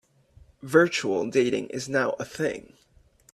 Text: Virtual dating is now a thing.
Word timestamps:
Virtual 0.63 1.29
dating 1.29 1.67
is 1.69 1.87
now 1.87 2.15
a 2.19 2.25
thing. 2.25 2.73